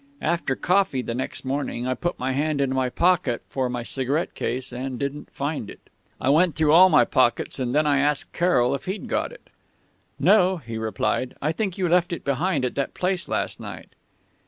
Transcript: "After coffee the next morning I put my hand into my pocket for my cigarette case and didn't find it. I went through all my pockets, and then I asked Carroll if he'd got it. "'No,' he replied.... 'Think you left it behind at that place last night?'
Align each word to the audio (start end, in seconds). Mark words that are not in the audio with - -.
"After 0.23 0.55
coffee 0.55 1.03
the 1.03 1.13
next 1.13 1.45
morning 1.45 1.85
I 1.85 1.93
put 1.93 2.17
my 2.17 2.31
hand 2.31 2.59
into 2.59 2.73
my 2.73 2.89
pocket 2.89 3.43
for 3.49 3.69
my 3.69 3.83
cigarette 3.83 4.33
case 4.33 4.73
and 4.73 4.97
didn't 4.97 5.29
find 5.29 5.69
it. 5.69 5.91
I 6.19 6.27
went 6.29 6.55
through 6.55 6.73
all 6.73 6.89
my 6.89 7.05
pockets, 7.05 7.59
and 7.59 7.75
then 7.75 7.85
I 7.85 7.99
asked 7.99 8.33
Carroll 8.33 8.73
if 8.73 8.85
he'd 8.85 9.07
got 9.07 9.31
it. 9.31 9.47
"'No,' 10.19 10.57
he 10.57 10.79
replied.... 10.79 11.35
'Think 11.39 11.77
you 11.77 11.87
left 11.87 12.11
it 12.11 12.23
behind 12.25 12.65
at 12.65 12.73
that 12.73 12.95
place 12.95 13.27
last 13.29 13.59
night?' 13.59 13.93